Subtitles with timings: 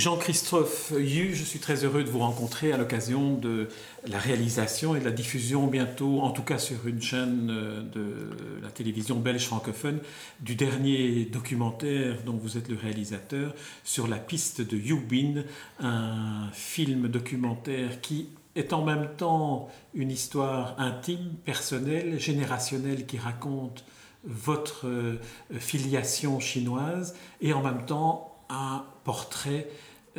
[0.00, 3.68] Jean-Christophe Yu, je suis très heureux de vous rencontrer à l'occasion de
[4.06, 8.62] la réalisation et de la diffusion bientôt, en tout cas sur une chaîne euh, de
[8.62, 9.98] la télévision belge francophone,
[10.40, 15.42] du dernier documentaire dont vous êtes le réalisateur sur la piste de Bin,
[15.80, 23.84] un film documentaire qui est en même temps une histoire intime, personnelle, générationnelle qui raconte
[24.24, 25.20] votre euh,
[25.58, 29.68] filiation chinoise et en même temps un portrait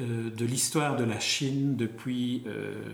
[0.02, 2.44] de l'histoire de la Chine depuis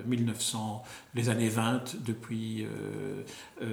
[0.06, 3.24] 1900, euh, les années 20, depuis euh,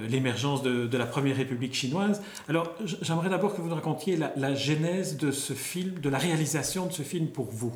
[0.09, 2.21] l'émergence de, la première République chinoise.
[2.47, 6.85] Alors, j'aimerais d'abord que vous nous racontiez la, genèse de ce film, de la réalisation
[6.85, 7.73] de ce film pour vous.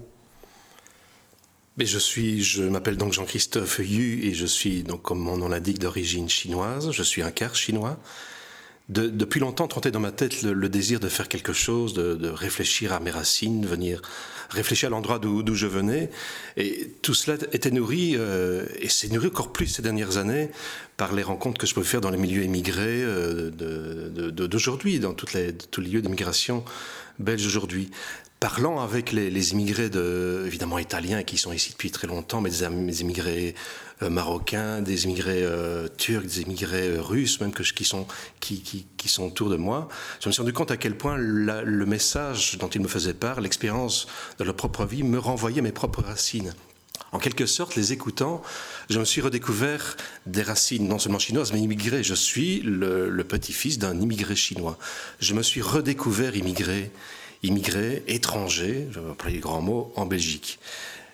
[1.78, 5.48] Mais je suis, je m'appelle donc Jean-Christophe Yu et je suis donc, comme mon nom
[5.48, 6.92] l'indique, d'origine chinoise.
[6.92, 8.00] Je suis un quart chinois
[8.90, 13.00] depuis longtemps trottait dans ma tête le, désir de faire quelque chose, de, réfléchir à
[13.00, 14.02] mes racines, de venir
[14.50, 16.10] réfléchir à l'endroit d'où je venais.
[16.58, 20.50] Et tout cela était nourri, euh, et s'est nourri encore plus ces dernières années,
[20.98, 23.52] par les rencontres que je peux faire dans les milieux émigrés euh,
[24.32, 26.66] d'aujourd'hui, dans toutes les, tous les lieux d'immigration
[27.20, 27.92] belges aujourd'hui
[28.40, 33.02] parlant avec les, immigrés de, évidemment italiens qui sont ici depuis très longtemps, mais des,
[33.02, 38.08] immigrés euh, marocains, des immigrés euh, turcs, des immigrés euh, russes, même que, qui, sont,
[38.40, 39.90] qui, qui, qui, sont autour de moi,
[40.22, 43.42] je me suis rendu compte à quel point le message dont ils me faisaient part,
[43.42, 46.54] l'expérience de leur propre vie, me renvoyait mes propres racines.
[47.12, 48.42] En quelque sorte, les écoutant,
[48.90, 49.98] je me suis redécouvert
[50.28, 52.04] des racines non seulement chinoises, mais immigrées.
[52.04, 54.78] Je suis le, le petit-fils d'un immigré chinois.
[55.20, 56.92] Je me suis redécouvert immigré
[57.44, 60.60] immigrés, étrangers, je vais employer les grands mots, en Belgique.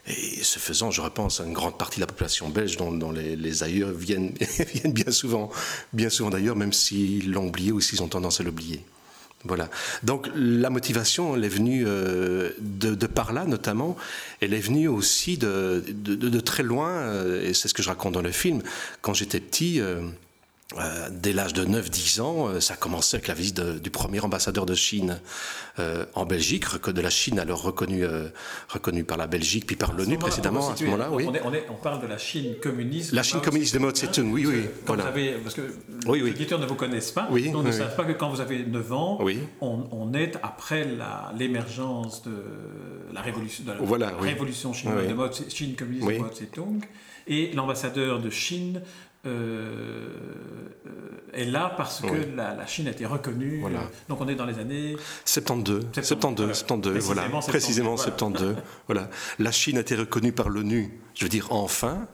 [0.08, 3.64] Et ce faisant, je repense à une grande partie de la population belge dont, les,
[3.64, 4.34] ailleurs viennent,
[4.74, 5.50] viennent, bien souvent,
[5.94, 8.84] bien souvent d'ailleurs, même s'ils l'ont oublié ou s'ils ont tendance à l'oublier.
[9.46, 9.70] Voilà.
[10.04, 13.96] Donc la motivation, elle est venue euh, de, par là notamment.
[14.42, 18.14] Elle est venue aussi de, de, très loin, euh, et c'est ce que je raconte
[18.14, 18.62] dans le film.
[19.02, 20.02] Quand j'étais petit, euh,
[20.74, 24.66] euh, dès l'âge de 9-10 ans, euh, ça commençait avec la visite du premier ambassadeur
[24.66, 25.22] de Chine
[25.78, 28.04] euh, en Belgique, de la Chine alors reconnue,
[28.68, 31.12] reconnue par la Belgique, puis par l'ONU précédemment à ce moment-là.
[31.12, 31.28] Oui.
[31.28, 33.12] On, on, parle de la Chine communiste.
[33.12, 34.66] La Chine communiste de Mao Tse-tung, oui, oui.
[34.88, 35.04] Parce,
[35.44, 35.62] parce que
[36.08, 38.42] oui, les auditeurs ne vous connaissent pas, oui, donc ne savent pas que quand vous
[38.42, 39.20] avez 9 ans,
[39.62, 40.88] on, est après
[41.38, 42.44] l'émergence de
[43.14, 46.84] la révolution, de la révolution chinoise de Mao Chine communiste de Mao Tse-tung,
[47.28, 48.82] et l'ambassadeur de Chine
[49.26, 50.08] euh,
[51.34, 53.64] est là parce que la, Chine a été reconnue.
[53.66, 53.70] Euh,
[54.08, 58.56] donc on est dans les années 72, 72, 72, voilà, précisément 72.
[58.88, 59.10] voilà,
[59.40, 61.00] la Chine a été reconnue par l'ONU.
[61.14, 62.08] Je veux dire enfin,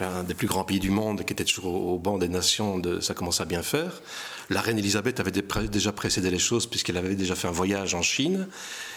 [0.00, 3.00] un des plus grands pays du monde qui était toujours au, banc des nations, de,
[3.00, 4.00] ça commence à bien faire.
[4.48, 8.02] La reine Elisabeth avait déjà précédé les choses puisqu'elle avait déjà fait un voyage en
[8.02, 8.46] Chine.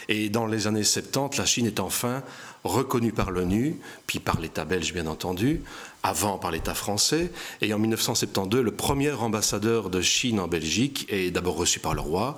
[0.07, 2.23] Et dans les années 70, la Chine est enfin
[2.63, 5.61] reconnue par l'ONU, puis par l'État belge bien entendu,
[6.03, 7.31] avant par l'État français.
[7.61, 12.01] Et en 1972, le premier ambassadeur de Chine en Belgique est d'abord reçu par le
[12.01, 12.37] roi,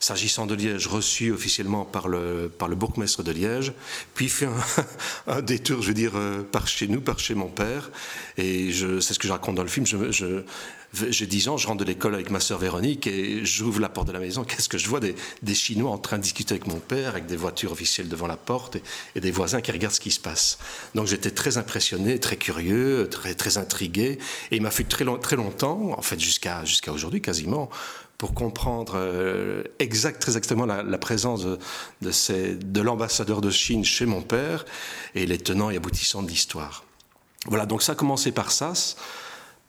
[0.00, 3.72] s'agissant de Liège, reçu officiellement par le, par le bourgmestre de Liège,
[4.14, 4.48] puis fait
[5.26, 7.90] un, détour, je veux dire, euh, par chez nous, par chez mon père.
[8.36, 9.86] Et c'est ce que je raconte dans le film.
[11.08, 14.06] J'ai 10 ans, je rentre de l'école avec ma sœur Véronique et j'ouvre la porte
[14.06, 14.44] de la maison.
[14.44, 15.00] Qu'est-ce que je vois?
[15.00, 18.26] Des, des, Chinois en train de discuter avec mon père, avec des voitures officielles devant
[18.26, 18.76] la porte
[19.16, 20.58] et, des voisins qui regardent ce qui se passe.
[20.94, 24.18] Donc j'étais très impressionné, très curieux, très, très intrigué.
[24.50, 27.70] Et il m'a fait très, long, très longtemps, en fait jusqu'à jusqu'à aujourd'hui quasiment,
[28.18, 31.58] pour comprendre euh, exact, très exactement la, présence de,
[32.02, 34.64] de, de l'ambassadeur de Chine chez mon père
[35.14, 36.84] et les tenants et aboutissants de l'histoire.
[37.46, 38.72] Voilà, donc ça a commencé par ça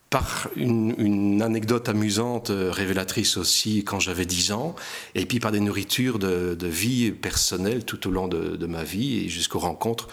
[0.10, 4.76] par une, anecdote amusante, euh, révélatrice aussi, quand j'avais 10 ans,
[5.14, 9.30] et puis par des nourritures de, vie personnelle tout au long de, ma vie, et
[9.30, 10.08] jusqu'aux rencontres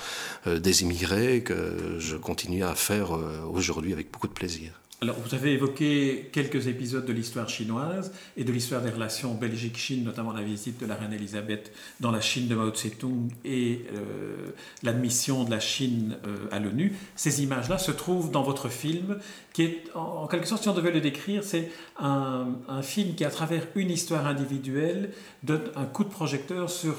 [0.49, 3.13] euh, des immigrés que je continue à faire
[3.53, 4.82] aujourd'hui avec beaucoup de plaisir.
[5.03, 10.05] Alors, vous avez évoqué quelques épisodes de l'histoire chinoise et de l'histoire des relations Belgique-Chine,
[10.05, 14.53] notamment la visite de la reine Elisabeth dans la Chine de Mao Tse-tung et euh,
[14.85, 16.93] l'admission de la Chine euh, à l'ONU.
[17.17, 19.19] Ces images-là se trouvent dans votre film,
[19.53, 23.25] qui est, en, quelque sorte, si on devait le décrire, c'est un, un, film qui,
[23.25, 25.11] à travers une histoire individuelle,
[25.43, 26.95] donne un coup de projecteur sur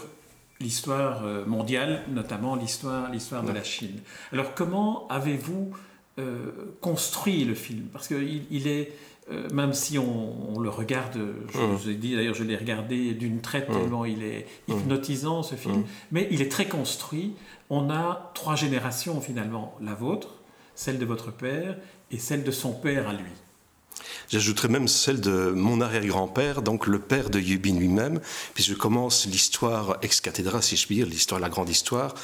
[0.60, 4.02] l'histoire euh, mondiale, notamment l'histoire, l'histoire de la Chine.
[4.34, 5.72] Alors, comment avez-vous
[6.20, 8.92] euh, construit le film, parce qu'il il est,
[9.32, 11.20] euh, même si on, le regarde,
[11.52, 11.76] je mmh.
[11.76, 13.74] vous ai dit d'ailleurs, je l'ai regardé d'une traite mmh.
[13.74, 14.74] tellement il est mmh.
[14.74, 17.34] hypnotisant ce film, mais il est très construit.
[17.70, 20.36] On a trois générations finalement, la vôtre,
[20.76, 21.78] celle de votre père
[22.12, 23.32] et celle de son père à lui.
[24.30, 28.20] J'ajouterais même celle de mon arrière-grand-père, donc le père de Yubin lui-même,
[28.54, 32.16] puis je commence l'histoire ex cathedra, si je puis dire, l'histoire, la grande histoire,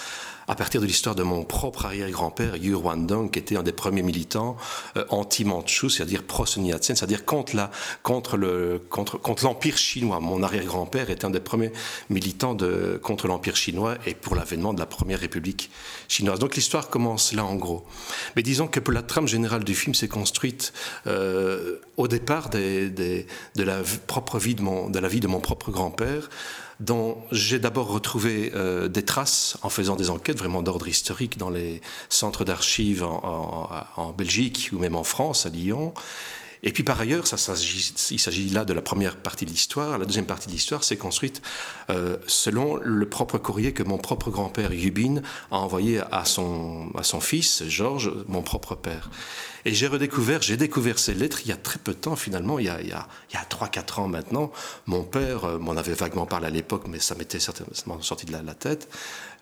[0.50, 4.02] à partir de l'histoire de mon propre arrière-grand-père, Yu Rwandong, qui était un des premiers
[4.02, 4.58] militants
[4.98, 7.70] euh, anti-Mandchou, c'est-à-dire pro-Sun c'est-à-dire contre la,
[8.02, 10.20] contre le, contre, contre l'empire chinois.
[10.20, 11.72] Mon arrière-grand-père était un des premiers
[12.10, 12.58] militants
[13.04, 15.70] contre l'empire chinois et pour l'avènement de la première république
[16.08, 16.40] chinoise.
[16.40, 17.86] Donc l'histoire commence là en gros.
[18.36, 20.74] Mais disons que la trame générale du film s'est construite
[21.06, 23.24] euh, au départ de
[23.56, 26.30] la propre vie de mon, de la vie de mon propre grand-père
[26.80, 31.50] dont j'ai d'abord retrouvé euh, des traces en faisant des enquêtes vraiment d'ordre historique dans
[31.50, 35.94] les centres d'archives en, Belgique ou même en France, à Lyon.
[36.62, 37.24] Et puis par ailleurs,
[38.12, 39.98] il s'agit là de la première partie de l'histoire.
[39.98, 41.42] La deuxième partie de l'histoire s'est construite
[41.90, 45.22] euh, selon le propre courrier que mon propre grand-père Yubin
[45.52, 46.92] a envoyé à son,
[47.22, 49.10] fils, Georges, mon propre père.
[49.66, 52.60] Et j'ai redécouvert, j'ai découvert ces lettres il y a très peu de temps finalement,
[52.60, 54.52] il y a, il y a, il y a 3-4 ans maintenant.
[54.86, 58.32] Mon père euh, m'en avait vaguement parlé à l'époque, mais ça m'était certainement sorti de
[58.32, 58.90] la, tête,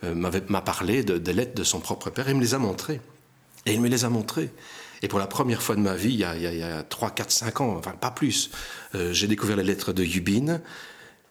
[0.04, 3.02] m'a parlé de, des lettres de son propre père et il me les a montrées.
[3.66, 4.50] Et il me les a montrées.
[5.02, 7.12] Et pour la première fois de ma vie, il y a, il y a 3,
[7.12, 8.50] 4, 5 ans, enfin pas plus,
[8.96, 10.62] euh, j'ai découvert les lettres de Yubin.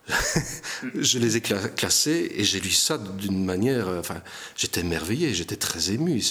[0.95, 3.89] je les ai classées et j'ai lu ça d'une manière.
[3.89, 4.23] Euh, enfin,
[4.57, 6.23] j'étais émerveillé, j'étais très ému.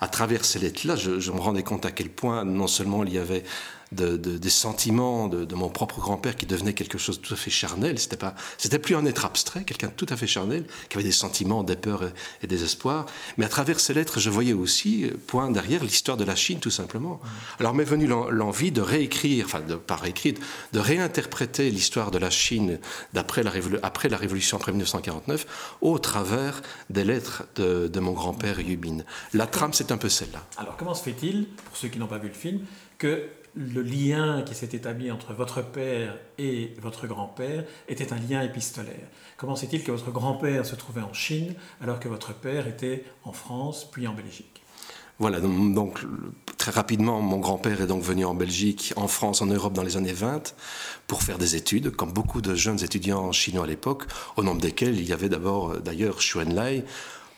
[0.00, 3.18] À travers ces lettres-là, je, me rendais compte à quel point non seulement il y
[3.18, 3.44] avait
[3.92, 7.50] de, des sentiments de, mon propre grand-père qui devenait quelque chose de tout à fait
[7.50, 7.98] charnel.
[7.98, 11.04] C'était pas, c'était plus un être abstrait, quelqu'un de tout à fait charnel, qui avait
[11.04, 12.02] des sentiments, des peurs
[12.42, 13.06] et, des espoirs.
[13.36, 16.58] Mais à travers ces lettres, je voyais aussi, euh, point derrière, l'histoire de la Chine,
[16.58, 17.20] tout simplement.
[17.60, 20.34] Alors m'est venue l'envie de réécrire, enfin, de, pas réécrire,
[20.72, 22.78] de réinterpréter l'histoire de la Chine
[23.12, 23.52] d'après la,
[23.82, 28.98] après la Révolution après 1949 au travers des lettres de, de mon grand-père Yubin.
[29.32, 30.44] La trame, c'est un peu celle-là.
[30.56, 32.60] Alors comment se fait-il, pour ceux qui n'ont pas vu le film,
[32.98, 38.42] que le lien qui s'est établi entre votre père et votre grand-père était un lien
[38.42, 39.08] épistolaire.
[39.36, 43.32] Comment c'est-il que votre grand-père se trouvait en Chine alors que votre père était en
[43.32, 44.62] France puis en Belgique?
[45.18, 46.00] Voilà, donc,
[46.56, 49.96] très rapidement, mon grand-père est donc venu en Belgique, en France, en Europe dans les
[49.96, 50.54] années 20
[51.06, 54.04] pour faire des études, comme beaucoup de jeunes étudiants chinois à l'époque,
[54.36, 56.84] au nombre desquels il y avait d'abord d'ailleurs Xu Enlai,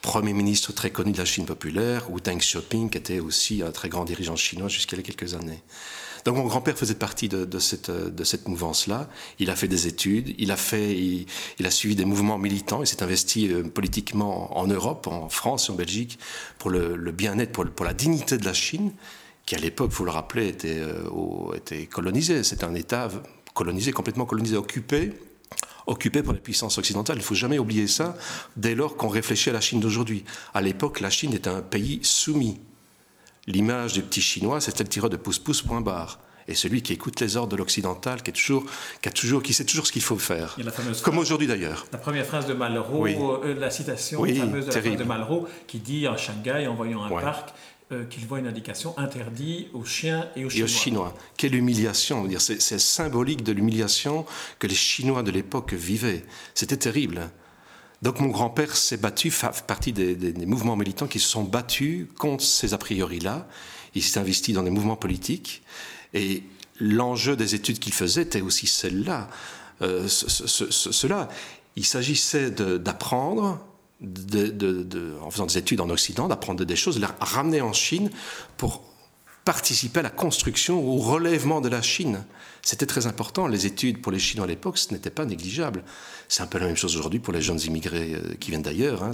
[0.05, 3.73] Premier ministre très connu de la Chine populaire, ou Deng Xiaoping, qui était aussi un
[3.73, 5.63] très grand dirigeant chinois jusqu'à il y a quelques années.
[6.27, 9.09] Donc mon grand-père faisait partie de, cette, de cette mouvance-là.
[9.39, 12.87] Il a fait des études, il a, fait, il, a suivi des mouvements militants, il
[12.87, 16.19] s'est investi euh, politiquement en Europe, en France en Belgique
[16.59, 18.93] pour le, bien-être, pour, la dignité de la Chine,
[19.47, 22.45] qui à l'époque, faut le rappeler, était, euh, était colonisée.
[22.45, 23.09] C'était un État
[23.55, 25.15] colonisé, complètement colonisé, occupé
[25.87, 27.17] occupé par les puissances occidentales.
[27.17, 28.17] Il ne faut jamais oublier ça
[28.57, 30.25] dès lors qu'on réfléchit à la Chine d'aujourd'hui.
[30.55, 32.59] À l'époque, la Chine est un pays soumis
[33.47, 36.19] L'image du petit chinois, c'était le tireur de pouce-pouce point barre.
[36.47, 38.65] Et celui qui écoute les ordres de l'occidental, qui, est toujours,
[39.01, 40.57] qui, a toujours, qui sait toujours ce qu'il faut faire.
[41.03, 41.87] Comme aujourd'hui d'ailleurs.
[41.93, 46.67] La première phrase de Malraux, euh, la citation fameuse de, Malraux, qui dit en Shanghai,
[46.67, 47.51] en voyant un parc,
[47.95, 50.61] euh, qu'il voit une indication interdit aux chiens et aux Chinois.
[50.61, 51.15] Et aux Chinois.
[51.37, 54.27] Quelle humiliation C'est symbolique de l'humiliation
[54.59, 56.25] que les Chinois de l'époque vivaient.
[56.55, 57.31] C'était terrible.
[58.03, 62.45] Donc mon grand-père s'est battu, fait partie des, mouvements militants qui se sont battus contre
[62.45, 63.49] ces a priori-là.
[63.95, 65.63] Il s'est investi dans des mouvements politiques.
[66.13, 66.43] Et
[66.79, 69.29] l'enjeu des études qu'il faisait était aussi celle-là.
[69.83, 71.29] Euh, cela,
[71.77, 73.59] il s'agissait d'apprendre,
[75.23, 78.11] en faisant des études en Occident, d'apprendre des choses, de les ramener en Chine
[78.57, 78.83] pour
[79.45, 82.25] participer à la construction, au relèvement de la Chine.
[82.63, 83.47] C'était très important.
[83.47, 85.85] Les études pour les Chinois à l'époque, ce n'était pas négligeable.
[86.29, 89.03] C'est un peu la même chose aujourd'hui pour les jeunes immigrés euh, qui viennent d'ailleurs.
[89.03, 89.13] Hein.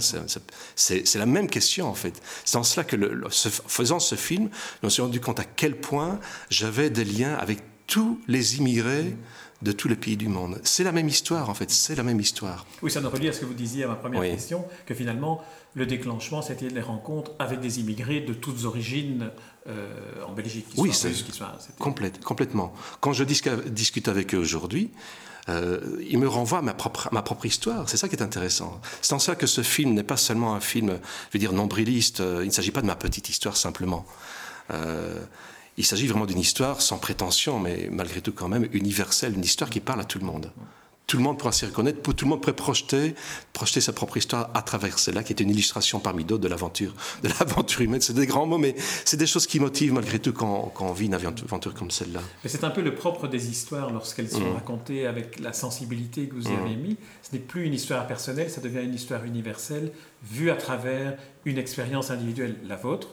[0.75, 2.21] C'est la même question en fait.
[2.45, 4.49] C'est en cela que, le, faisant ce film,
[4.81, 6.19] je me suis rendu compte à quel point
[6.49, 9.17] j'avais des liens avec tous les immigrés
[9.61, 10.59] de tous les pays du monde.
[10.63, 12.65] C'est la même histoire en fait, c'est la même histoire.
[12.81, 15.41] Oui, ça nous relie à ce que vous disiez à ma première question, que finalement
[15.73, 19.31] le déclenchement c'était les rencontres avec des immigrés de toutes origines
[19.67, 19.89] euh,
[20.27, 20.67] en Belgique.
[20.77, 21.13] oui, c'est
[21.77, 22.73] complètement.
[22.99, 24.91] Quand je discute avec eux aujourd'hui,
[25.49, 27.89] euh, ils me renvoient à ma propre, ma propre histoire.
[27.89, 28.79] C'est ça qui est intéressant.
[29.01, 30.99] C'est en ça que ce film n'est pas seulement un film,
[31.29, 32.21] je veux dire, nombriliste.
[32.21, 34.05] Euh, il ne s'agit pas de ma petite histoire simplement.
[35.77, 39.69] Il s'agit vraiment d'une histoire sans prétention, mais malgré tout quand même universelle, une histoire
[39.69, 40.51] qui parle à tout le monde
[41.11, 43.15] tout le monde pourra s'y reconnaître, tout le monde pourrait projeter,
[43.51, 46.93] projeter sa propre histoire à travers celle-là, qui est une illustration parmi d'autres de l'aventure,
[47.21, 47.99] de l'aventure humaine.
[47.99, 50.93] C'est des grands mots, mais c'est des choses qui motivent malgré tout quand, quand on
[50.93, 52.21] vit une aventure comme celle-là.
[52.45, 54.53] Mais c'est un peu le propre des histoires lorsqu'elles sont mmh.
[54.53, 56.81] racontées avec la sensibilité que vous y avez mmh.
[56.81, 56.97] mis.
[57.23, 59.91] Ce n'est plus une histoire personnelle, ça devient une histoire universelle,
[60.23, 63.09] vue à travers une expérience individuelle, la vôtre,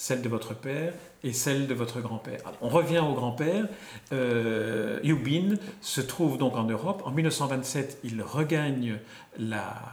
[0.00, 2.40] celle de votre père, et celle de votre grand-père.
[2.62, 3.66] On revient au grand-père.
[4.14, 7.02] Euh, Yubin se trouve donc en Europe.
[7.04, 8.96] En 1927, il regagne
[9.38, 9.84] la,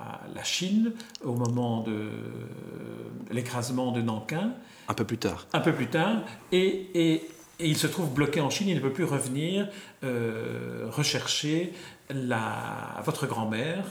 [0.43, 0.93] Chine
[1.25, 2.09] au moment de
[3.31, 4.53] l'écrasement de Nankin.
[4.87, 5.45] Un peu plus tard.
[5.51, 6.21] Un peu plus tard.
[6.53, 7.27] Et,
[7.59, 8.69] il se trouve bloqué en Chine.
[8.69, 9.67] Il ne peut plus revenir
[10.05, 11.73] euh, rechercher
[12.09, 13.83] la, votre grand-mère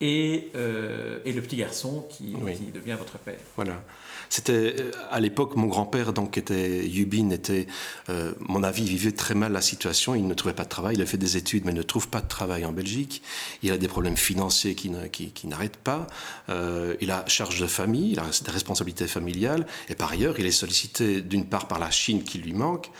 [0.00, 3.38] et, euh, et, le petit garçon qui, qui devient votre père.
[3.56, 3.82] Voilà.
[4.28, 7.66] C'était euh, à l'époque mon grand-père donc était Yubin était
[8.08, 10.14] euh, mon avis vivait très mal la situation.
[10.14, 10.96] Il ne trouvait pas de travail.
[10.96, 13.22] Il a fait des études mais ne trouve pas de travail en Belgique.
[13.62, 16.06] Il a des problèmes financiers qui, qui, qui n'arrêtent pas.
[16.48, 20.46] Euh, il a charge de famille, il a des responsabilités familiales et par ailleurs il
[20.46, 22.90] est sollicité d'une part par la Chine qui lui manque,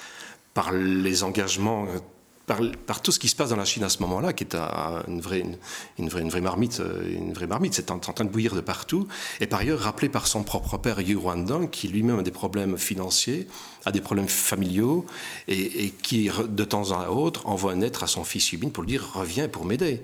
[0.54, 1.86] par les engagements
[2.46, 5.20] par, tout ce qui se passe dans la Chine à ce moment-là, qui est une,
[5.20, 5.44] vraie,
[5.98, 8.60] une, vraie, une vraie marmite, euh, une vraie marmite, c'est en, train de bouillir de
[8.60, 9.08] partout,
[9.40, 12.78] et par ailleurs rappelé par son propre père Yu Ruandang, qui lui-même a des problèmes
[12.78, 13.48] financiers,
[13.84, 15.06] a des problèmes familiaux,
[15.48, 18.92] et, et, qui de temps en autre envoie naître à son fils Yubin pour lui
[18.92, 20.02] dire reviens pour m'aider.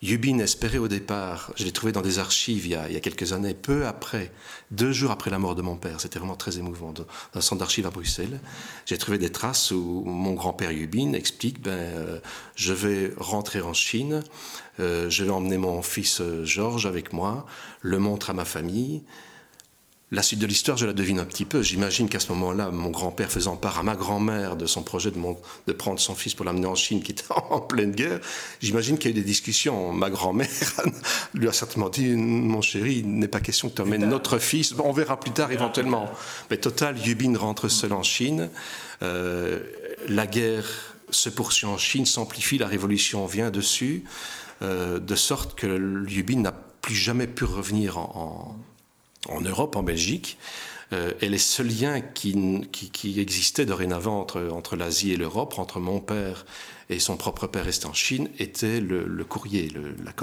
[0.00, 3.52] Yubin espérait au départ, je l'ai trouvé dans des archives il y, a, quelques années,
[3.52, 4.30] peu après,
[4.70, 7.58] deux jours après la mort de mon père, c'était vraiment très émouvant, dans un centre
[7.58, 8.38] d'archives à Bruxelles,
[8.86, 12.20] j'ai trouvé des traces où mon grand-père Yubin explique, ben, euh,
[12.54, 14.22] je vais rentrer en Chine,
[14.78, 17.44] euh, je vais emmener mon fils euh, Georges avec moi,
[17.82, 19.02] le montre à ma famille,
[20.10, 21.60] la suite de l'histoire, je la devine un petit peu.
[21.60, 25.18] J'imagine qu'à ce moment-là, mon grand-père faisant part à ma grand-mère de son projet de,
[25.66, 28.18] de prendre son fils pour l'amener en Chine, qui était en pleine guerre,
[28.60, 29.92] j'imagine qu'il y a eu des discussions.
[29.92, 30.48] Ma grand-mère
[31.34, 34.74] lui a certainement dit Mon chéri, il n'est pas question que tu emmènes notre fils.
[34.82, 36.10] on verra plus tard éventuellement.
[36.50, 38.48] Mais total, Yubin rentre seul en Chine.
[39.02, 39.60] Euh,
[40.08, 40.64] la guerre
[41.10, 44.04] se poursuit en Chine, s'amplifie, la révolution vient dessus,
[44.62, 48.77] euh, de sorte que Yubin n'a plus jamais pu revenir en en
[49.40, 50.38] Europe, en Belgique.
[50.92, 52.34] Euh, et les seuls liens qui,
[53.18, 56.46] existaient dorénavant entre, l'Asie et l'Europe, entre mon père
[56.88, 59.70] et son propre père resté en Chine, étaient le, courrier,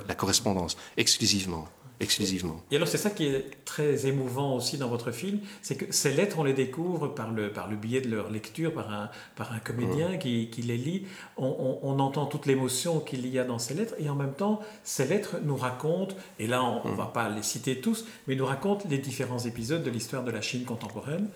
[0.07, 1.67] la, correspondance, exclusivement
[1.99, 2.61] exclusivement.
[2.71, 6.11] Et alors c'est ça qui est très émouvant aussi dans votre film, c'est que ces
[6.11, 9.53] lettres, on les découvre par le, par le biais de leur lecture, par un, par
[9.53, 11.05] un comédien qui, qui, les lit.
[11.37, 14.59] On, on, entend toute l'émotion qu'il y a dans ces lettres, et en même temps,
[14.83, 18.45] ces lettres nous racontent, et là on ne va pas les citer tous, mais nous
[18.45, 21.27] racontent les différents épisodes de l'histoire de la Chine contemporaine,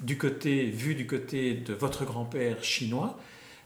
[0.00, 3.18] du côté, vu du côté de votre grand-père chinois,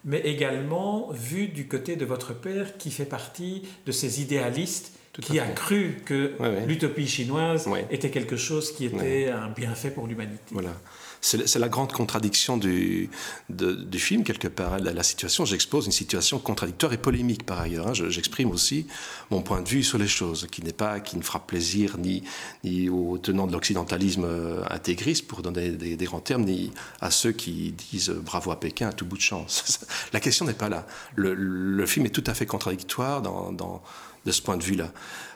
[0.04, 5.38] mais également vu du côté de votre père qui fait partie de ces idéalistes qui
[5.38, 6.32] a cru que
[6.66, 10.42] l'utopie chinoise était quelque chose qui était un bienfait pour l'humanité.
[10.52, 10.72] Voilà.
[11.20, 13.10] C'est la grande contradiction du,
[13.48, 14.78] du film, quelque part.
[14.78, 17.88] La, la situation, j'expose une situation contradictoire et polémique par ailleurs.
[17.88, 17.94] Hein.
[17.94, 18.86] J'exprime aussi
[19.30, 22.22] mon point de vue sur les choses, qui n'est pas, qui ne fera plaisir ni,
[22.62, 26.70] ni aux tenants de l'occidentalisme euh, intégriste, pour donner des, grands termes, ni
[27.00, 29.80] à ceux qui disent bravo à Pékin à tout bout de chance.
[30.12, 30.86] la question n'est pas là.
[31.16, 33.82] Le, le, film est tout à fait contradictoire dans, dans
[34.26, 34.92] de ce point de vue-là.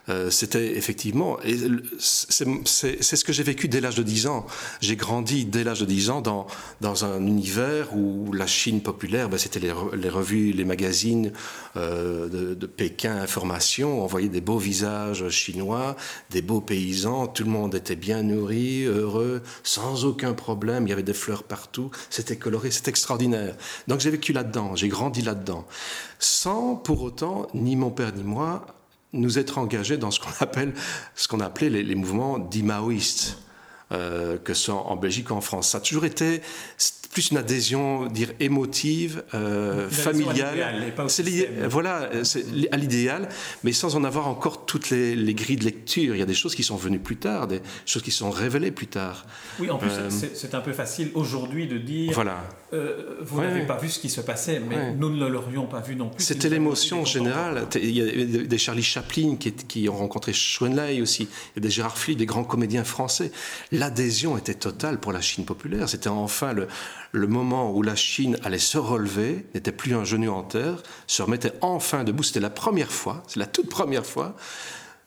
[0.09, 1.39] Euh, c'était effectivement,
[1.99, 4.47] c'est ce que j'ai vécu dès l'âge de 10 ans.
[4.81, 6.47] J'ai grandi dès l'âge de 10 ans dans,
[6.81, 11.33] dans un univers où la Chine populaire, ben, c'était les, revues, les magazines
[11.77, 15.97] euh, de, Pékin, Information, on voyait des beaux visages chinois,
[16.31, 20.93] des beaux paysans, tout le monde était bien nourri, heureux, sans aucun problème, il y
[20.93, 23.55] avait des fleurs partout, c'était coloré, c'était extraordinaire.
[23.89, 25.67] Donc j'ai vécu là-dedans, j'ai grandi là-dedans,
[26.19, 28.65] sans pour autant, ni mon père ni moi,
[29.13, 30.75] nous être engagés dans ce qu'on appelle,
[31.15, 33.39] ce qu'on appelait les, mouvements dits maoïstes,
[33.93, 35.71] euh, que sont en Belgique ou en France.
[35.71, 36.43] Ça a toujours été
[37.11, 40.93] plus une adhésion, dire émotive, euh, familiale.
[41.09, 42.09] C'est voilà,
[42.71, 43.29] à l'idéal,
[43.65, 46.15] mais sans en avoir encore toutes les, les, grilles de lecture.
[46.15, 48.71] Il y a des choses qui sont venues plus tard, des choses qui sont révélées
[48.71, 49.27] plus tard.
[49.59, 52.13] Oui, en plus, euh, c'est un peu facile aujourd'hui de dire.
[52.13, 52.45] Voilà.
[52.73, 55.97] Euh, vous n'avez pas vu ce qui se passait, mais nous ne l'aurions pas vu
[55.97, 56.23] non plus.
[56.23, 57.67] C'était l'émotion générale.
[57.75, 61.63] Il y a des Charlie Chaplin qui, qui ont rencontré Schoenlei aussi, il y a
[61.63, 63.33] des Gérard Philippe, des grands comédiens français.
[63.73, 65.89] L'adhésion était totale pour la Chine populaire.
[65.89, 66.69] C'était enfin le,
[67.13, 71.23] le moment où la Chine allait se relever, n'était plus un genou en terre, se
[71.23, 72.23] remettait enfin debout.
[72.23, 74.37] C'était la première fois, c'est la toute première fois,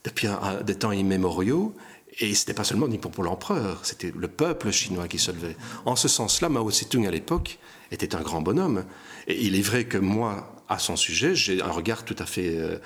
[0.04, 0.28] depuis
[0.66, 1.76] des temps immémoriaux.
[2.20, 5.58] Et ce n'était pas seulement ni pour, l'empereur, c'était le peuple chinois qui se levait.
[5.86, 7.58] En ce sens-là, Mao Tse-tung à l'époque
[7.92, 8.86] était un grand bonhomme.
[9.28, 12.56] Et il est vrai que moi, à son sujet, j'ai un regard tout à fait
[12.58, 12.78] euh,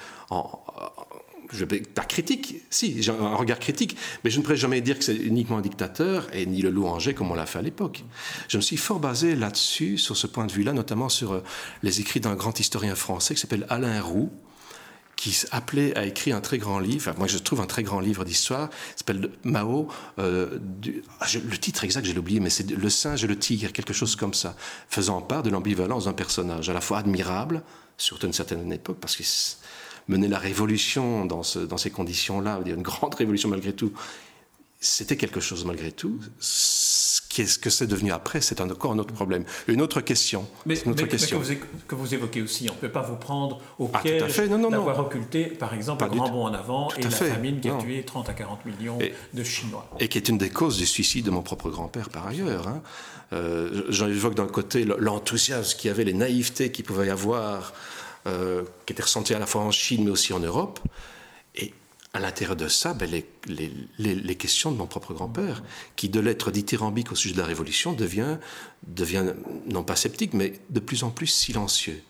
[1.51, 5.03] je pas critique, si, j'ai un regard critique, mais je ne pourrais jamais dire que
[5.03, 8.03] c'est uniquement un dictateur et ni le louanger comme on l'a fait à l'époque.
[8.47, 11.43] Je me suis fort basé là-dessus, sur ce point de vue-là, notamment sur euh,
[11.83, 14.31] les écrits d'un grand historien français qui s'appelle Alain Roux,
[15.17, 18.23] qui appelait à écrire un très grand livre, moi je trouve un très grand livre
[18.23, 19.87] d'histoire, s'appelle Mao,
[20.19, 20.59] euh,
[21.19, 24.15] ah, le titre exact j'ai oublié, mais c'est Le singe et le tigre, quelque chose
[24.15, 24.55] comme ça,
[24.87, 27.63] faisant part de l'ambivalence d'un personnage à la fois admirable,
[27.97, 29.23] surtout une certaine époque, parce que
[30.07, 33.93] mener la révolution dans, ce, dans ces conditions-là, une grande révolution malgré tout,
[34.79, 36.19] c'était quelque chose malgré tout.
[37.29, 39.43] Qu'est-ce que c'est devenu après C'est encore un autre problème.
[39.67, 40.47] Une autre question.
[40.65, 41.39] Mais, autre question.
[41.87, 45.45] que, vous, évoquez aussi, on ne peut pas vous prendre au ah, piège d'avoir occulté,
[45.45, 48.33] par exemple, le grand bond en avant et la famine qui a tué 30 à
[48.33, 48.97] 40 millions
[49.33, 49.87] de Chinois.
[49.99, 52.67] Et qui est une des causes du suicide de mon propre grand-père, par ailleurs.
[52.67, 52.81] Hein.
[53.33, 57.73] Euh, J'en évoque d'un côté l'enthousiasme qu'il y avait, les naïvetés qu'il pouvait y avoir
[58.27, 60.79] euh, qui était ressenti à la fois en Chine mais aussi en Europe.
[61.55, 61.73] Et
[62.13, 63.25] à l'intérieur de ça, ben, les,
[63.97, 65.63] les, questions de mon propre grand-père,
[65.95, 68.37] qui de l'être dithyrambique au sujet de la Révolution devient,
[68.87, 69.33] devient,
[69.67, 72.01] non pas sceptique, mais de plus en plus silencieux.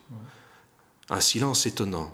[1.10, 2.14] Un silence étonnant.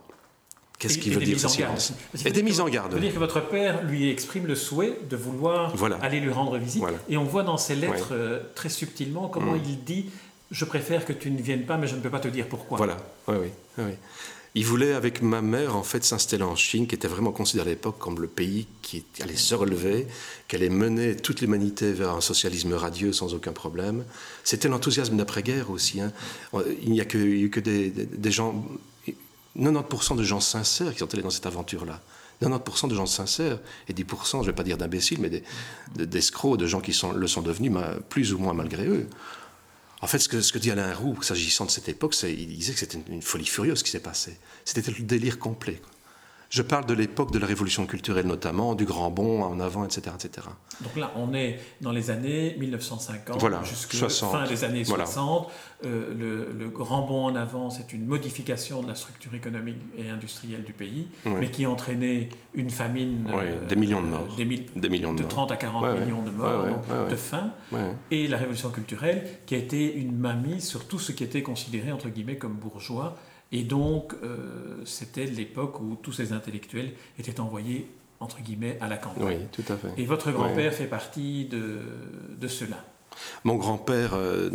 [0.80, 1.94] Qu'est-ce qu'il veut dire ce silence
[2.26, 2.92] Et des mises en garde.
[2.92, 6.58] Ça veut dire que votre père lui exprime le souhait de vouloir aller lui rendre
[6.58, 6.84] visite.
[7.10, 9.62] Et on voit dans ses lettres euh, très subtilement comment mm.
[9.66, 10.10] il dit
[10.54, 12.78] je préfère que tu ne viennes pas, mais je ne peux pas te dire pourquoi.
[12.78, 13.50] Voilà, oui, oui.
[13.80, 13.94] oui.
[14.56, 17.74] Il voulait, avec ma mère, en fait, s'installer en Chine, qui était vraiment considéré à
[17.74, 20.06] l'époque comme le pays qui allait se relever,
[20.48, 24.04] qui allait mener toute l'humanité vers un socialisme radieux sans aucun problème.
[24.44, 26.02] C'était l'enthousiasme d'après-guerre aussi.
[26.02, 26.14] Hein.
[26.84, 28.64] Il n'y a que, eu que des, gens,
[29.58, 32.00] 90% de gens sincères qui sont allés dans cette aventure-là.
[32.44, 33.58] 90% de gens sincères,
[33.88, 35.42] et 10%, je ne vais pas dire d'imbéciles, mais
[35.96, 37.72] d'escrocs, de, gens qui le sont devenus
[38.10, 39.08] plus ou moins malgré eux.
[40.04, 42.80] En fait, ce que, dit Alain Roux, s'agissant de cette époque, c'est il disait que
[42.80, 44.38] c'était une, folie furieuse qui s'est passé.
[44.66, 45.80] C'était le délire complet.
[46.54, 50.12] Je parle de l'époque de la révolution culturelle notamment, du grand bond en avant, etc.,
[50.14, 50.46] etc.
[50.82, 55.50] Donc là, on est dans les années 1950 voilà, jusqu'à fin des années 60.
[55.84, 60.64] Euh, le, grand bond en avant, c'est une modification de la structure économique et industrielle
[60.64, 63.28] du pays, mais qui a entraîné une famine.
[63.34, 64.28] Euh, des millions de morts.
[64.38, 64.46] Des,
[64.90, 66.68] millions de, 30 à 40 millions de morts,
[67.10, 67.52] de faim.
[68.12, 71.92] Et la révolution culturelle, qui a été une mamie sur tout ce qui était considéré,
[71.92, 73.16] entre guillemets, comme bourgeois
[73.54, 77.88] et donc, euh, c'était l'époque où tous ces intellectuels étaient envoyés,
[78.20, 79.42] entre guillemets, à la campagne.
[79.42, 79.90] Oui, tout à fait.
[79.96, 81.80] Et votre grand-père fait partie de,
[82.36, 82.84] de cela.
[83.44, 84.50] Mon grand-père, euh,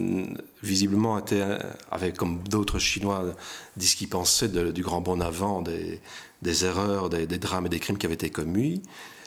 [0.65, 1.45] visiblement, était,
[1.93, 3.37] avait, comme d'autres Chinois,
[3.77, 6.01] dit ce qu'il pensait du grand bon avant, des,
[6.43, 8.83] des erreurs, des, drames et des crimes qui avaient été commis.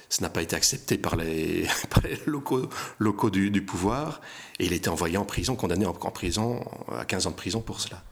[0.10, 1.66] Ce n'a pas été accepté par les,
[2.26, 2.68] locaux,
[3.00, 4.20] locaux du, pouvoir.
[4.60, 6.62] Et il était envoyé en prison, condamné en, en prison,
[6.94, 8.04] à 15 ans de prison pour cela.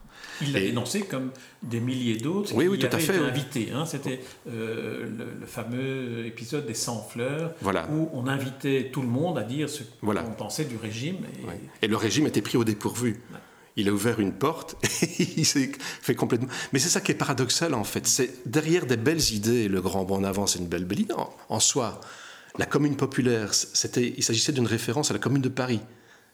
[0.42, 1.30] Il l'a dénoncé comme
[1.62, 3.70] des milliers d'autres oui, oui, tout à fait, invités.
[3.74, 3.84] Hein.
[3.86, 5.08] C'était euh,
[5.40, 7.54] le, fameux épisode des 100 fleurs,
[7.90, 11.18] où on invitait tout le monde à dire ce qu'on pensait du régime.
[11.82, 11.88] Et...
[11.88, 13.20] le régime était pris au dépourvu.
[13.76, 16.48] Il a ouvert une porte et il s'est fait complètement.
[16.72, 18.06] Mais c'est ça qui est paradoxal en fait.
[18.06, 21.14] C'est derrière des belles idées, le grand bond en avant, c'est une belle belle idée
[21.48, 22.00] en, soi.
[22.58, 25.80] La commune populaire, c'était, il s'agissait d'une référence à la commune de Paris.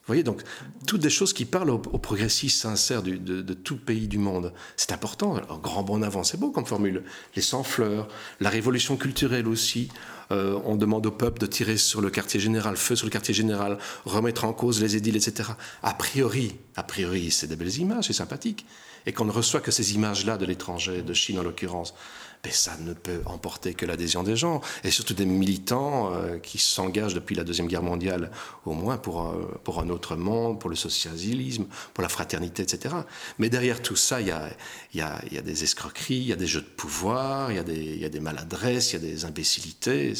[0.07, 0.43] Vous voyez, donc,
[0.87, 4.53] toutes des choses qui parlent aux, progressistes sincères de, tout pays du monde.
[4.77, 5.35] C'est important.
[5.35, 7.03] Alors, grand bon avant, c'est beau comme formule.
[7.35, 8.07] Les sans-fleurs,
[8.39, 9.89] la révolution culturelle aussi.
[10.31, 13.35] Euh, on demande au peuple de tirer sur le quartier général, feu sur le quartier
[13.35, 15.51] général, remettre en cause les édiles, etc.
[15.83, 18.65] A priori, a priori, c'est des belles images, c'est sympathique.
[19.07, 21.95] Et qu'on ne reçoit que ces images-là de l'étranger, de Chine en l'occurrence,
[22.47, 26.59] mais ça ne peut emporter que l'adhésion des gens, et surtout des militants euh, qui
[26.59, 28.31] s'engagent depuis la Deuxième Guerre mondiale,
[28.65, 32.95] au moins pour, euh, pour un autre monde, pour le socialisme, pour la fraternité, etc.
[33.41, 34.49] Mais derrière tout ça, il y a,
[34.95, 37.59] y, a, y a, des escroqueries, il y a des jeux de pouvoir, il y,
[37.59, 40.15] a des, y a des maladresses, il y a des imbécilités.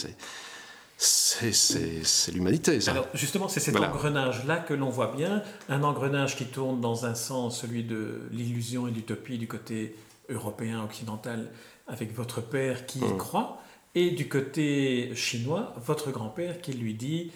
[0.99, 2.91] C'est l'humanité, ça.
[2.91, 7.15] Alors, justement, c'est cet engrenage-là que l'on voit bien, un engrenage qui tourne dans un
[7.15, 9.95] sens, celui de l'illusion et l'utopie du côté
[10.29, 11.51] européen, occidental,
[11.87, 13.17] avec votre père qui y mmh.
[13.17, 13.63] croit,
[13.95, 17.31] et du côté chinois, votre grand-père qui lui dit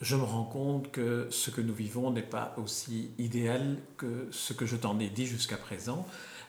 [0.00, 4.52] Je me rends compte que ce que nous vivons n'est pas aussi idéal que ce
[4.52, 6.06] que je t'en ai dit jusqu'à présent.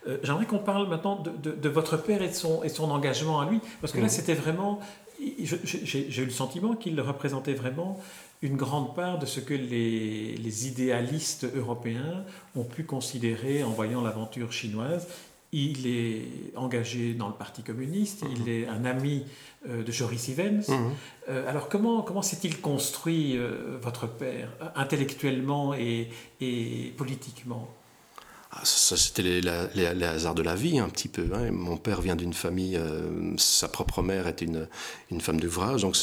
[0.07, 3.45] Euh, j'aimerais qu'on parle maintenant de, votre père et de, son, et son engagement à
[3.47, 4.09] lui, parce que là, mmh.
[4.09, 4.79] c'était vraiment.
[5.19, 8.01] J'ai eu le sentiment qu'il représentait vraiment
[8.41, 12.23] une grande part de ce que les, les, idéalistes européens
[12.55, 15.07] ont pu considérer en voyant l'aventure chinoise
[15.51, 19.25] il est engagé dans le Parti communiste, il est un ami
[19.67, 20.69] euh, de Joris Ivens.
[20.69, 20.91] Mhm.
[21.29, 26.09] Euh, alors comment, comment s'est-il construit, euh, votre père, intellectuellement et,
[26.39, 27.67] et politiquement?
[28.63, 31.29] Ça, c'était les, hasards de la vie, un petit peu.
[31.33, 31.51] Hein.
[31.51, 35.95] Mon père vient d'une famille, euh, sa propre mère était une, femme d'ouvrage, donc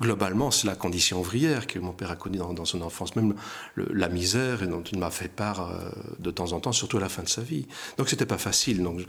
[0.00, 3.34] globalement, c'est la condition ouvrière que mon père a connue dans, son enfance, même
[3.76, 7.08] la misère dont il m'a fait part euh, de temps en temps, surtout à la
[7.08, 7.66] fin de sa vie.
[7.96, 8.82] Donc c'était pas facile.
[8.82, 9.00] Donc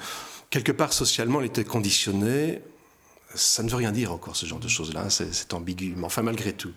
[0.50, 2.62] quelque part, socialement, il était conditionné.
[3.34, 5.10] Ça ne veut rien dire encore, ce genre de choses-là, hein.
[5.10, 5.94] c'est ambigu.
[5.98, 6.72] Mais enfin, malgré tout,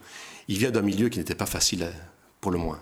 [0.48, 1.88] il vient d'un milieu qui n'était pas facile,
[2.40, 2.80] pour le moins.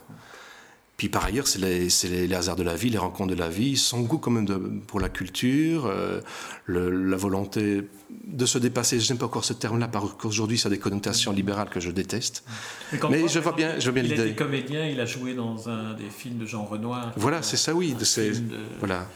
[0.96, 4.00] Puis par ailleurs, c'est les, hasards de la vie, les rencontres de la vie, son
[4.00, 6.20] goût quand même pour la culture, euh,
[6.68, 7.82] la volonté
[8.24, 8.98] de se dépasser.
[8.98, 11.90] Je n'aime pas encore ce terme-là, parce qu'aujourd'hui, ça a des connotations libérales que je
[11.90, 12.44] déteste.
[13.10, 14.16] Mais, je vois bien, je vois bien l'idée.
[14.16, 17.12] Il était comédien, il a joué dans un des films de Jean Renoir.
[17.16, 17.94] Voilà, c'est ça, oui.
[17.94, 18.04] De
[18.78, 19.06] Voilà.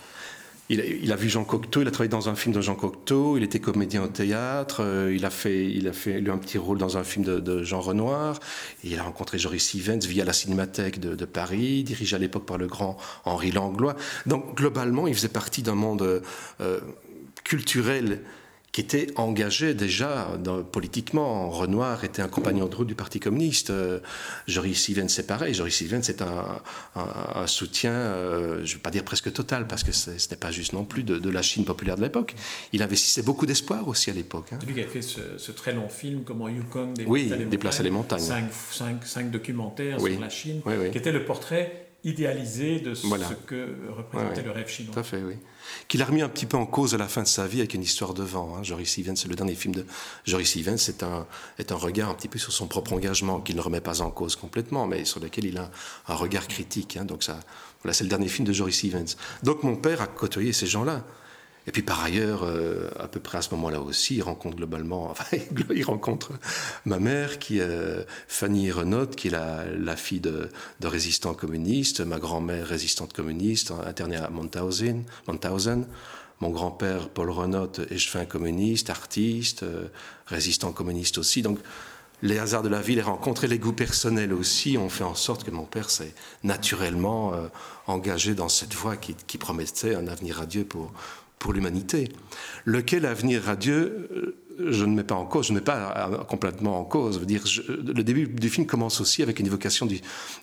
[0.73, 3.43] Il a, vu Jean Cocteau, il a travaillé dans un film de Jean Cocteau, il
[3.43, 6.79] était comédien au théâtre, euh, il a fait, il a fait lui un petit rôle
[6.79, 8.39] dans un film de, Jean Renoir,
[8.85, 12.57] et il a rencontré Joris Ivens via la Cinémathèque de, Paris, dirigé à l'époque par
[12.57, 13.97] le grand Henri Langlois.
[14.27, 16.23] Donc globalement, il faisait partie d'un monde
[16.61, 16.81] euh,
[17.43, 18.21] culturel
[18.73, 20.29] qui était engagé déjà
[20.71, 21.51] politiquement.
[21.51, 23.71] Renoir était un compagnon de route du Parti communiste.
[23.71, 23.99] Euh,
[24.47, 25.55] Joris Sivens, c'est pareil.
[25.55, 29.93] Joris Sivens, c'est un, soutien, euh, je ne vais pas dire presque total, parce que
[29.93, 32.35] ce n'est pas juste non plus de, la Chine populaire de l'époque.
[32.73, 34.47] Il investissait beaucoup d'espoir aussi à l'époque.
[34.53, 34.59] Hein.
[34.61, 37.83] C'est lui qui a fait ce, très long film, Comment Yukon déplaçait oui, les déplacer
[37.83, 38.21] les montagnes.
[38.21, 43.07] Cinq, documentaires sur la Chine, qui était le portrait idéalisé de ce
[43.47, 44.95] que représentait le rêve chinois.
[44.95, 45.35] Tout à fait, oui.
[45.87, 47.75] Qu'il a remis un petit peu en cause à la fin de sa vie avec
[47.75, 48.57] une histoire de vent.
[48.57, 48.63] Hein.
[48.63, 49.85] Joris Stevens, le dernier film de
[50.25, 51.27] Joris Stevens, c'est un,
[51.59, 54.11] est un regard un petit peu sur son propre engagement, qu'il ne remet pas en
[54.11, 55.71] cause complètement, mais sur lequel il a
[56.09, 56.97] un regard critique.
[56.97, 57.05] Hein.
[57.05, 57.39] Donc ça,
[57.83, 59.17] voilà, c'est le dernier film de Joris Stevens.
[59.43, 61.05] Donc mon père a côtoyé ces gens-là.
[61.67, 65.05] Et puis par ailleurs, euh, à peu près à ce moment-là aussi, il rencontre globalement,
[65.11, 65.37] enfin,
[65.75, 66.33] il rencontre
[66.85, 70.49] ma mère, qui euh, Fanny Renaud, qui est la, fille de,
[70.83, 75.05] résistants communistes, ma grand-mère résistante communiste, internée à Monthausen,
[76.41, 79.89] mon grand-père Paul Renaud, échevin communiste, artiste, euh,
[80.27, 81.43] résistant communiste aussi.
[81.43, 81.59] Donc
[82.23, 85.15] les hasards de la vie, les rencontres et les goûts personnels aussi ont fait en
[85.15, 87.33] sorte que mon père s'est naturellement
[87.87, 90.93] engagé dans cette voie qui, qui promettait un avenir radieux pour,
[91.41, 92.09] pour l'humanité.
[92.65, 94.37] Lequel avenir radieux euh,
[94.69, 97.19] je ne mets pas en cause, je ne mets pas euh, complètement en cause.
[97.19, 99.89] Veux dire, le début du film commence aussi avec une évocation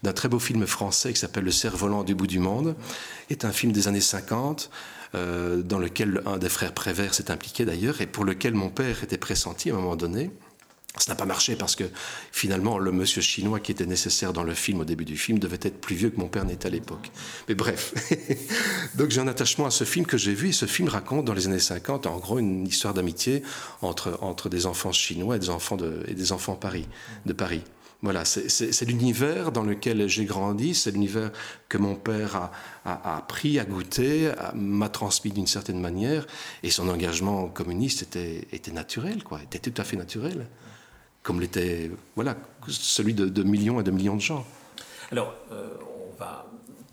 [0.04, 2.76] d'un très beau film français qui s'appelle Le cerf-volant du bout du monde.
[3.30, 4.70] C'est un film des années 50
[5.16, 9.04] euh, dans lequel un des frères Prévert s'est impliqué d'ailleurs et pour lequel mon père
[9.04, 10.32] était pressenti à un moment donné.
[11.00, 11.84] Ça n'a pas marché parce que
[12.32, 15.60] finalement, le monsieur chinois qui était nécessaire dans le film au début du film devait
[15.62, 17.12] être plus vieux que mon père n'était à l'époque.
[17.48, 17.94] Mais bref,
[18.96, 21.34] donc j'ai un attachement à ce film que j'ai vu et ce film raconte dans
[21.34, 23.44] les années 50 en gros une histoire d'amitié
[23.82, 26.88] entre, entre des enfants chinois et des enfants de, et des enfants Paris,
[27.26, 27.62] de Paris.
[28.04, 31.32] Voilà, c'est l'univers dans lequel j'ai grandi, c'est l'univers
[31.68, 32.52] que mon père a,
[32.86, 36.28] a, appris à goûter, m'a transmis d'une certaine manière,
[36.62, 40.48] et son engagement communiste était, était naturel, quoi, était tout à fait naturel
[41.28, 42.38] comme l'était voilà,
[42.70, 44.46] celui de, millions et de millions de gens.
[45.12, 45.68] Alors, euh,
[46.10, 46.46] on va,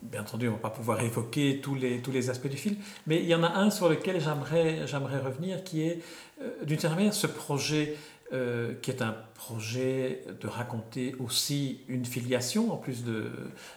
[0.02, 2.74] bien entendu, on ne va pas pouvoir évoquer tous les, tous les aspects du film,
[3.06, 6.02] mais il y en a un sur lequel j'aimerais, j'aimerais revenir, qui est,
[6.42, 7.96] euh, d'une certaine manière, ce projet
[8.32, 13.30] euh, qui est un projet de raconter aussi une filiation, en plus de,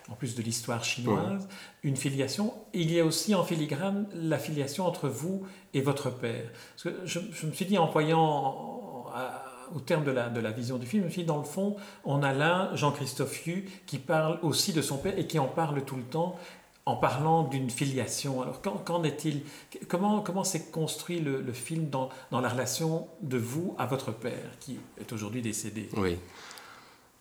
[0.09, 1.47] en plus de l'histoire chinoise,
[1.83, 2.55] une filiation.
[2.73, 6.49] Il y a aussi en filigrane la filiation entre vous et votre père.
[6.73, 9.05] Parce que je, me suis dit, en voyant
[9.75, 11.75] au terme de la, vision du film, je dans le fond,
[12.05, 15.83] on a là Jean-Christophe Hu qui parle aussi de son père et qui en parle
[15.83, 16.35] tout le temps
[16.85, 18.41] en parlant d'une filiation.
[18.41, 19.41] Alors, qu'en est-il?
[19.89, 25.11] Comment, s'est construit le, film dans, la relation de vous à votre père, qui est
[25.11, 25.89] aujourd'hui décédé?
[25.97, 26.17] Oui.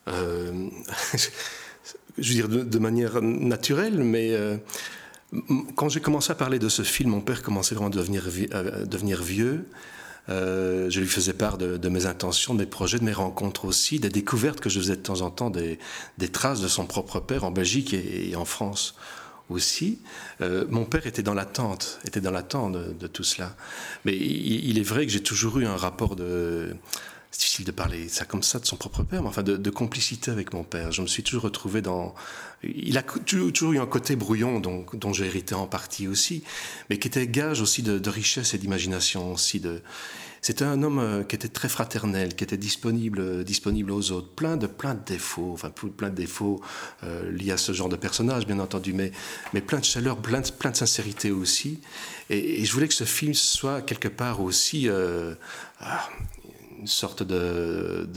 [0.06, 0.68] Euh,
[2.18, 4.56] je veux dire de, manière naturelle, mais euh,
[5.74, 9.68] quand j'ai commencé à parler de ce film, mon père commençait vraiment à devenir vieux.
[10.28, 14.00] Euh, je lui faisais part de, mes intentions, de mes projets, de mes rencontres aussi,
[14.00, 15.78] des découvertes que je faisais de temps en temps, des,
[16.32, 18.96] traces de son propre père en Belgique et, en France
[19.48, 20.00] aussi.
[20.40, 23.54] Euh, mon père était dans l'attente, était dans l'attente de, tout cela.
[24.04, 26.74] Mais il, est vrai que j'ai toujours eu un rapport de
[27.36, 30.30] c'est difficile de parler ça comme ça de son propre père, mais enfin de, complicité
[30.30, 30.90] avec mon père.
[30.90, 32.14] Je me suis toujours retrouvé dans.
[32.62, 36.42] Il a toujours eu un côté brouillon dont, dont j'ai hérité en partie aussi,
[36.88, 39.60] mais qui était gage aussi de, richesse et d'imagination aussi.
[40.40, 44.56] C'était un homme euh, qui était très fraternel, qui était disponible, disponible aux autres, plein
[44.56, 46.60] de plein de défauts, enfin plein de défauts
[47.04, 49.12] euh, liés à ce genre de personnage, bien entendu, mais
[49.52, 51.80] mais plein de chaleur, plein de, plein de sincérité aussi.
[52.30, 55.34] Et, je voulais que ce film soit quelque part aussi euh,
[55.80, 56.08] ah,
[56.86, 58.08] une sorte de,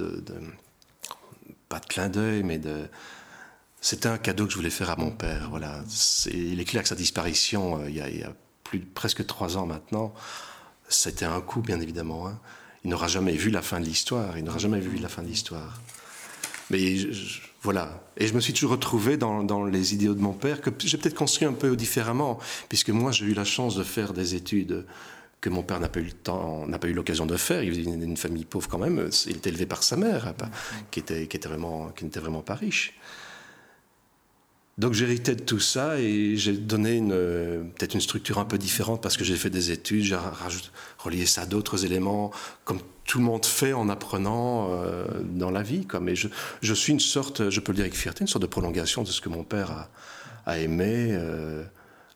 [1.69, 2.87] pas de clin d'œil, mais de,
[3.81, 5.49] C'était un cadeau que je voulais faire à mon père.
[5.49, 5.83] Voilà.
[6.31, 8.31] il est clair que sa disparition, euh, il, y a,
[8.63, 10.13] plus presque trois ans maintenant,
[10.87, 12.27] c'était un coup, bien évidemment.
[12.27, 12.39] Hein.
[12.83, 14.37] Il n'aura jamais vu la fin de l'histoire.
[14.37, 15.81] Il n'aura jamais vu la fin de l'histoire.
[16.69, 16.95] Mais
[17.63, 18.03] voilà.
[18.17, 21.17] Et je me suis toujours retrouvé dans les idéaux de mon père, que j'ai peut-être
[21.17, 24.85] construit un peu différemment, puisque moi, j'ai eu la chance de faire des études
[25.41, 27.63] que mon père n'a pas eu le temps, n'a pas eu l'occasion de faire.
[27.63, 29.09] Il venait d'une famille pauvre quand même.
[29.25, 30.49] Il était élevé par sa mère, hein,
[30.91, 32.93] qui était, qui était vraiment, qui n'était vraiment pas riche.
[34.79, 39.17] Donc j'héritais de tout ça et j'ai donné peut-être une structure un peu différente parce
[39.17, 40.17] que j'ai fait des études, j'ai
[40.97, 42.31] relié ça à d'autres éléments,
[42.63, 45.85] comme tout le monde fait en apprenant euh, dans la vie.
[46.07, 46.29] Et je,
[46.61, 49.09] je, suis une sorte, je peux le dire avec fierté, une sorte de prolongation de
[49.09, 49.89] ce que mon père a,
[50.45, 51.65] a aimé, euh,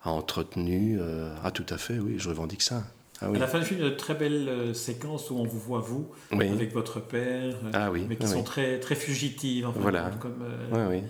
[0.03, 0.97] a entretenu.
[1.01, 2.83] Euh, ah tout à fait, oui, je revendique ça.
[3.23, 5.37] Ah à la fin du film, il y a de très belles euh, séquences où
[5.37, 8.05] on vous voit vous avec votre père, euh, ah oui.
[8.07, 9.67] mais qui sont très, très fugitives.
[9.75, 10.11] voilà.
[10.19, 11.01] Comme, euh,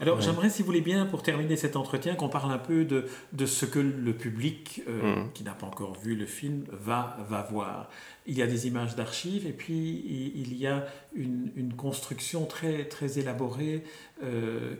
[0.00, 3.06] Alors j'aimerais, si vous voulez bien, pour terminer cet entretien, qu'on parle un peu de,
[3.32, 5.32] de ce que le public, mm.
[5.34, 7.88] qui n'a pas encore vu le film, va, va voir.
[8.26, 10.04] Il y a des images d'archives et puis
[10.34, 13.84] il y a une, une construction très, très élaborée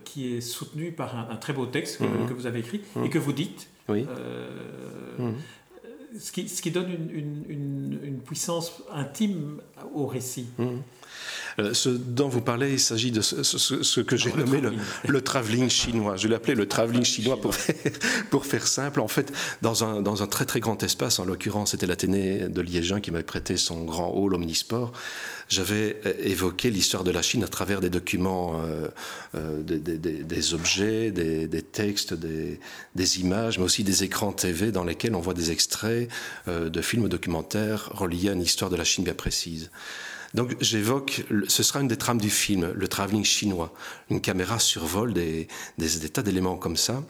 [0.05, 2.33] qui est soutenue par un, très beau texte que, mm.
[2.35, 3.69] vous avez écrit et que vous dites.
[3.89, 4.07] Oui.
[5.19, 5.33] Mm
[6.19, 9.61] ce qui, donne une, puissance intime
[9.95, 10.47] au récit.
[10.59, 10.65] Mmh.
[11.59, 14.73] Euh, ce dont vous parlez, il s'agit de ce, ce, que j'ai nommé le,
[15.07, 16.17] le, travelling chinois.
[16.17, 17.93] Je l'ai appelé le travelling chinois pour faire,
[18.31, 19.01] pour faire simple.
[19.01, 19.33] En fait,
[19.63, 23.11] dans un, dans un très très grand espace, en l'occurrence, c'était l'Athénée de Liégeun qui
[23.11, 24.93] m'avait prêté son grand hall omnisport
[25.51, 28.89] j'avais euh, évoqué l'histoire de la Chine à travers des documents, euh,
[29.35, 32.61] euh, des, des, des, objets, des, des textes, des,
[33.21, 36.09] images, mais aussi des écrans TV dans lesquels on voit des extraits
[36.47, 39.71] de films documentaires reliés à une histoire de la Chine bien précise.
[40.35, 43.73] Donc j'évoque, ce sera une des trames du film, le travelling chinois.
[44.11, 47.03] Une caméra survole des, des, tas d'éléments comme ça.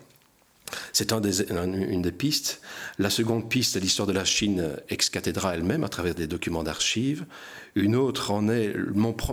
[0.93, 2.61] C'est un une des pistes.
[2.99, 6.63] La seconde piste est l'histoire de la Chine ex cathedra elle-même, à travers des documents
[6.63, 7.27] d'archives.
[7.75, 8.75] Une autre en est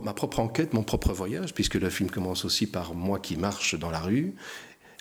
[0.01, 3.75] ma propre enquête, mon propre voyage, puisque le film commence aussi par moi qui marche
[3.75, 4.33] dans la rue.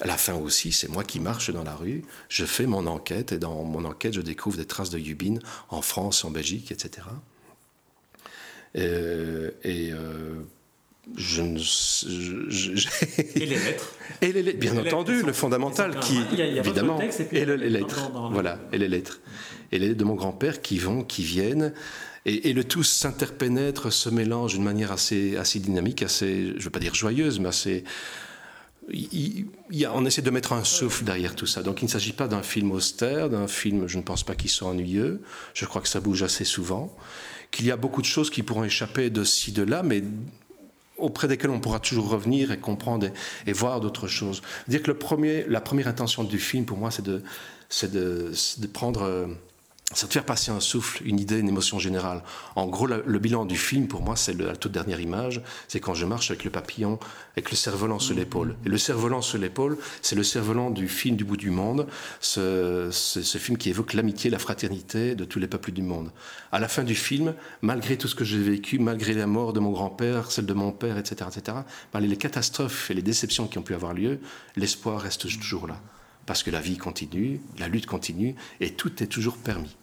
[0.00, 2.04] À la fin aussi, c'est moi qui marche dans la rue.
[2.28, 5.38] Je fais mon enquête, et dans mon enquête, je découvre des traces de Yubin
[5.70, 7.06] en France, en Belgique, etc.
[8.76, 10.34] Euh, et, euh,
[11.16, 11.58] je ne.
[13.36, 13.92] et les lettres.
[14.22, 16.98] Et les lettres, bien entendu, le fondamental qui, évidemment,
[17.32, 19.20] et, les lettres, voilà, et les lettres,
[19.72, 21.74] et les lettres de mon grand-père qui vont, qui viennent,
[22.24, 26.70] et, le tout s'interpénètre, se mélange d'une manière assez, assez dynamique, assez, je ne veux
[26.70, 27.84] pas dire joyeuse, mais assez.
[28.90, 31.62] Il, y a, on essaie de mettre un souffle derrière tout ça.
[31.62, 34.50] Donc il ne s'agit pas d'un film austère, d'un film, je ne pense pas qu'il
[34.50, 35.20] soit ennuyeux.
[35.54, 36.96] Je crois que ça bouge assez souvent.
[37.50, 40.02] Qu'il y a beaucoup de choses qui pourront échapper de ci, de là, mais
[40.98, 43.08] auprès desquelles on pourra toujours revenir et comprendre
[43.46, 44.42] et, voir d'autres choses.
[44.68, 44.90] Dire que
[45.48, 47.22] la première intention du film, pour moi, c'est de,
[48.72, 49.28] prendre
[49.94, 52.24] ça te faire passer un souffle, une idée, une émotion générale.
[52.56, 55.94] En gros, le, bilan du film, pour moi, c'est la toute dernière image, c'est quand
[55.94, 56.98] je marche avec le papillon,
[57.36, 58.56] avec le cerf-volant sur l'épaule.
[58.66, 61.86] Et le cerf-volant sur l'épaule, c'est le cerf-volant du film du bout du monde,
[62.20, 66.10] ce, ce, film qui évoque l'amitié, la fraternité de tous les peuples du monde.
[66.50, 69.60] À la fin du film, malgré tout ce que j'ai vécu, malgré la mort de
[69.60, 71.58] mon grand-père, celle de mon père, etc., etc.,
[71.94, 74.18] malgré les catastrophes et les déceptions qui ont pu avoir lieu,
[74.56, 75.80] l'espoir reste toujours là
[76.26, 79.76] parce que la vie continue, la lutte continue, et tout est toujours permis.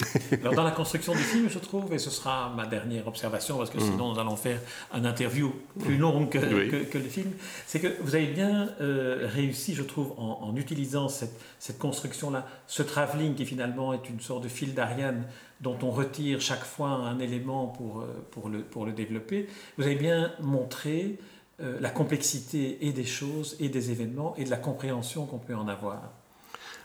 [0.40, 3.70] Alors dans la construction du film, je trouve, et ce sera ma dernière observation, parce
[3.70, 3.82] que mm.
[3.82, 4.58] sinon nous allons faire
[4.92, 7.30] un interview plus longue que, que, le film,
[7.66, 12.82] c'est que vous avez bien euh, réussi, je trouve, en, utilisant cette, cette construction-là, ce
[12.82, 15.24] travelling qui finalement est une sorte de fil d'Ariane
[15.60, 19.84] dont on retire chaque fois un élément pour, euh, pour, le, pour le développer, vous
[19.84, 21.18] avez bien montré
[21.62, 25.54] euh, la complexité et des choses et des événements et de la compréhension qu'on peut
[25.54, 26.10] en avoir.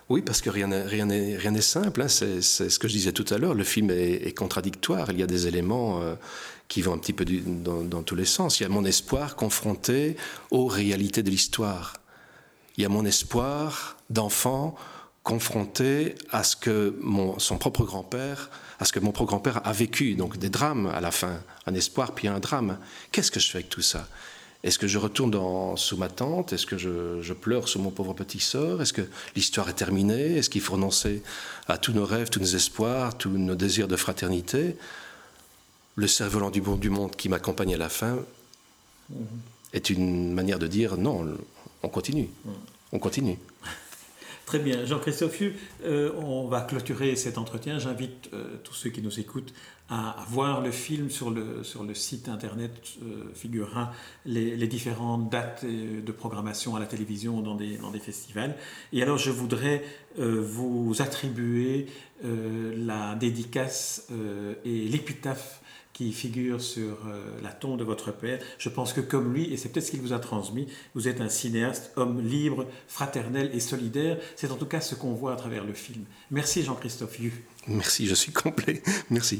[0.10, 2.02] Oui, parce que rien n'est simple.
[2.02, 2.08] Hein.
[2.08, 3.56] C'est ce que je disais tout à l'heure.
[3.56, 5.12] Le film est, contradictoire.
[5.12, 6.16] Il y a des éléments euh,
[6.68, 8.60] qui vont un petit peu dans, tous les sens.
[8.60, 10.16] Il y a mon espoir confronté
[10.52, 11.94] aux réalités de l'histoire.
[12.78, 14.76] Il y a mon espoir d'enfant
[15.24, 17.00] confronté à ce que
[17.40, 20.14] son propre grand-père, à ce que mon propre grand-père a vécu.
[20.14, 22.78] Donc des drames à la fin, un espoir puis un drame.
[23.12, 24.08] Qu'est-ce que je fais avec tout ça?
[24.66, 26.52] Est-ce que je retourne dans, sous ma tente?
[26.52, 28.82] Est-ce que je, pleure sur mon pauvre petit sort?
[28.82, 29.04] Est-ce que
[29.36, 30.38] l'histoire est terminée?
[30.38, 31.22] Est-ce qu'il faut renoncer
[31.68, 34.76] à tous nos rêves, tous nos espoirs, tous nos désirs de fraternité?
[35.96, 38.18] Le cerf-volant du bon du monde qui m'accompagne à la fin
[39.72, 41.28] est une manière de dire non,
[41.84, 42.30] on continue.
[42.92, 43.38] On continue.
[44.48, 44.84] Très bien.
[44.84, 45.44] Jean-Christophe
[45.86, 47.78] euh, on va clôturer cet entretien.
[47.78, 49.54] J'invite euh, tous ceux qui nous écoutent
[49.90, 52.72] à, voir le film sur le, sur le site internet
[53.04, 53.92] euh, figurera
[54.26, 58.56] les, différentes dates de programmation à la télévision dans des, dans des festivals.
[58.94, 59.84] Et alors je voudrais
[60.18, 61.88] vous attribuer
[62.24, 64.08] la dédicace
[64.64, 65.62] et l'épitaphe
[65.96, 68.40] qui figure sur euh, la tombe de votre père.
[68.58, 71.22] Je pense que comme lui, et c'est peut-être ce qu'il vous a transmis, vous êtes
[71.22, 74.18] un cinéaste, homme libre, fraternel et solidaire.
[74.36, 76.04] C'est en tout cas ce qu'on voit à travers le film.
[76.32, 77.46] Merci Jean-Christophe Yu.
[77.68, 78.84] Merci, je suis complet.
[79.10, 79.40] Merci.